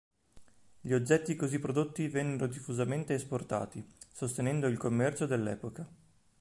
[0.81, 5.87] Gli oggetti così prodotti vennero diffusamente esportati, sostenendo il commercio dell'epoca.